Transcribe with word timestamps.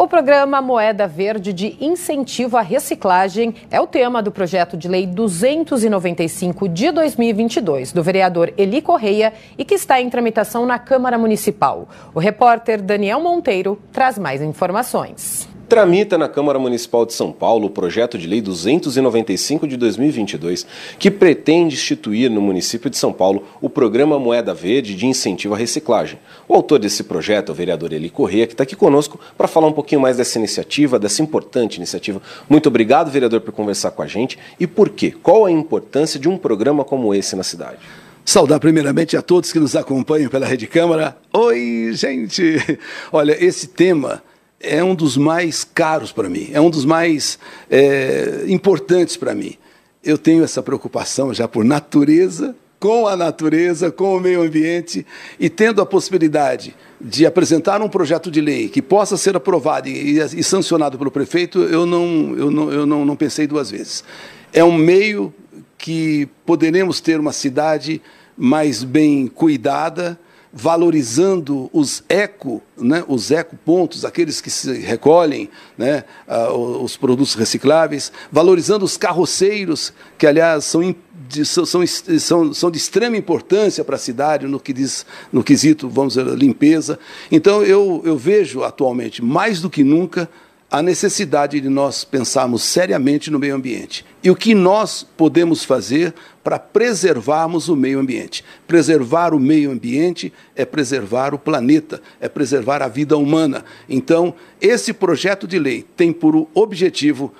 O 0.00 0.08
programa 0.08 0.62
Moeda 0.62 1.06
Verde 1.06 1.52
de 1.52 1.76
Incentivo 1.78 2.56
à 2.56 2.62
Reciclagem 2.62 3.54
é 3.70 3.78
o 3.78 3.86
tema 3.86 4.22
do 4.22 4.32
projeto 4.32 4.74
de 4.74 4.88
lei 4.88 5.06
295 5.06 6.66
de 6.70 6.90
2022 6.90 7.92
do 7.92 8.02
vereador 8.02 8.50
Eli 8.56 8.80
Correia 8.80 9.34
e 9.58 9.64
que 9.64 9.74
está 9.74 10.00
em 10.00 10.08
tramitação 10.08 10.64
na 10.64 10.78
Câmara 10.78 11.18
Municipal. 11.18 11.86
O 12.14 12.18
repórter 12.18 12.80
Daniel 12.80 13.20
Monteiro 13.20 13.78
traz 13.92 14.16
mais 14.16 14.40
informações. 14.40 15.46
Tramita 15.70 16.18
na 16.18 16.28
Câmara 16.28 16.58
Municipal 16.58 17.06
de 17.06 17.12
São 17.12 17.30
Paulo 17.30 17.66
o 17.66 17.70
projeto 17.70 18.18
de 18.18 18.26
lei 18.26 18.40
295 18.40 19.68
de 19.68 19.76
2022, 19.76 20.66
que 20.98 21.12
pretende 21.12 21.76
instituir 21.76 22.28
no 22.28 22.40
município 22.40 22.90
de 22.90 22.96
São 22.96 23.12
Paulo 23.12 23.39
o 23.60 23.68
programa 23.68 24.18
Moeda 24.18 24.54
Verde 24.54 24.94
de 24.94 25.06
incentivo 25.06 25.54
à 25.54 25.56
reciclagem. 25.56 26.18
O 26.48 26.54
autor 26.54 26.78
desse 26.78 27.04
projeto 27.04 27.50
é 27.50 27.52
o 27.52 27.54
vereador 27.54 27.92
Eli 27.92 28.08
Corrêa, 28.08 28.46
que 28.46 28.54
está 28.54 28.62
aqui 28.62 28.74
conosco 28.74 29.20
para 29.36 29.46
falar 29.46 29.66
um 29.66 29.72
pouquinho 29.72 30.00
mais 30.00 30.16
dessa 30.16 30.38
iniciativa, 30.38 30.98
dessa 30.98 31.22
importante 31.22 31.76
iniciativa. 31.76 32.22
Muito 32.48 32.68
obrigado, 32.68 33.10
vereador, 33.10 33.40
por 33.40 33.52
conversar 33.52 33.90
com 33.90 34.02
a 34.02 34.06
gente. 34.06 34.38
E 34.58 34.66
por 34.66 34.88
quê? 34.88 35.14
Qual 35.22 35.44
a 35.44 35.50
importância 35.50 36.18
de 36.18 36.28
um 36.28 36.38
programa 36.38 36.84
como 36.84 37.14
esse 37.14 37.36
na 37.36 37.42
cidade? 37.42 37.78
Saudar 38.24 38.60
primeiramente 38.60 39.16
a 39.16 39.22
todos 39.22 39.52
que 39.52 39.58
nos 39.58 39.74
acompanham 39.74 40.30
pela 40.30 40.46
Rede 40.46 40.66
Câmara. 40.66 41.16
Oi, 41.32 41.90
gente! 41.92 42.56
Olha, 43.12 43.36
esse 43.44 43.66
tema 43.66 44.22
é 44.60 44.84
um 44.84 44.94
dos 44.94 45.16
mais 45.16 45.64
caros 45.64 46.12
para 46.12 46.28
mim, 46.28 46.50
é 46.52 46.60
um 46.60 46.68
dos 46.68 46.84
mais 46.84 47.38
é, 47.70 48.44
importantes 48.46 49.16
para 49.16 49.34
mim. 49.34 49.56
Eu 50.04 50.16
tenho 50.16 50.44
essa 50.44 50.62
preocupação 50.62 51.32
já 51.32 51.48
por 51.48 51.64
natureza, 51.64 52.54
com 52.80 53.06
a 53.06 53.14
natureza, 53.14 53.92
com 53.92 54.16
o 54.16 54.20
meio 54.20 54.42
ambiente, 54.42 55.06
e 55.38 55.50
tendo 55.50 55.82
a 55.82 55.86
possibilidade 55.86 56.74
de 56.98 57.26
apresentar 57.26 57.82
um 57.82 57.88
projeto 57.90 58.30
de 58.30 58.40
lei 58.40 58.70
que 58.70 58.80
possa 58.80 59.18
ser 59.18 59.36
aprovado 59.36 59.86
e, 59.86 60.18
e 60.18 60.42
sancionado 60.42 60.96
pelo 60.96 61.10
prefeito, 61.10 61.60
eu, 61.60 61.84
não, 61.84 62.34
eu, 62.36 62.50
não, 62.50 62.72
eu 62.72 62.86
não, 62.86 63.04
não 63.04 63.14
pensei 63.14 63.46
duas 63.46 63.70
vezes. 63.70 64.02
É 64.50 64.64
um 64.64 64.72
meio 64.72 65.32
que 65.76 66.26
poderemos 66.46 67.00
ter 67.00 67.20
uma 67.20 67.32
cidade 67.32 68.00
mais 68.36 68.82
bem 68.82 69.26
cuidada, 69.26 70.18
valorizando 70.52 71.70
os 71.72 72.02
eco, 72.08 72.60
né, 72.76 73.04
os 73.06 73.30
ecopontos, 73.30 74.04
aqueles 74.04 74.40
que 74.40 74.50
se 74.50 74.72
recolhem, 74.80 75.48
né, 75.78 76.04
uh, 76.26 76.82
os 76.82 76.96
produtos 76.96 77.34
recicláveis, 77.34 78.10
valorizando 78.32 78.84
os 78.84 78.96
carroceiros, 78.96 79.92
que 80.18 80.26
aliás 80.26 80.64
são, 80.64 80.94
de, 81.30 81.44
são, 81.44 81.64
são, 81.64 82.52
são 82.52 82.70
de 82.70 82.78
extrema 82.78 83.16
importância 83.16 83.84
para 83.84 83.96
a 83.96 83.98
cidade 83.98 84.46
no 84.46 84.58
que 84.58 84.72
diz 84.72 85.06
no 85.32 85.42
quesito, 85.42 85.88
vamos 85.88 86.14
dizer, 86.14 86.26
limpeza. 86.36 86.98
Então 87.30 87.62
eu, 87.62 88.02
eu 88.04 88.16
vejo 88.16 88.64
atualmente 88.64 89.22
mais 89.22 89.60
do 89.60 89.70
que 89.70 89.84
nunca 89.84 90.28
a 90.70 90.82
necessidade 90.82 91.60
de 91.60 91.68
nós 91.68 92.04
pensarmos 92.04 92.62
seriamente 92.62 93.28
no 93.28 93.40
meio 93.40 93.56
ambiente 93.56 94.04
e 94.22 94.30
o 94.30 94.36
que 94.36 94.54
nós 94.54 95.04
podemos 95.16 95.64
fazer 95.64 96.14
para 96.44 96.60
preservarmos 96.60 97.68
o 97.68 97.74
meio 97.74 97.98
ambiente. 97.98 98.44
Preservar 98.68 99.34
o 99.34 99.40
meio 99.40 99.72
ambiente 99.72 100.32
é 100.54 100.64
preservar 100.64 101.34
o 101.34 101.38
planeta, 101.38 102.00
é 102.20 102.28
preservar 102.28 102.82
a 102.82 102.88
vida 102.88 103.16
humana. 103.16 103.64
Então, 103.88 104.32
esse 104.60 104.92
projeto 104.92 105.46
de 105.46 105.58
lei 105.58 105.84
tem 105.96 106.12
por 106.12 106.46
objetivo 106.54 107.34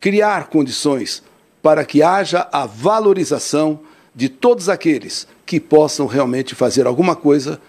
criar 0.00 0.48
condições 0.48 1.22
para 1.66 1.84
que 1.84 2.00
haja 2.00 2.46
a 2.52 2.64
valorização 2.64 3.80
de 4.14 4.28
todos 4.28 4.68
aqueles 4.68 5.26
que 5.44 5.58
possam 5.58 6.06
realmente 6.06 6.54
fazer 6.54 6.86
alguma 6.86 7.16
coisa 7.16 7.60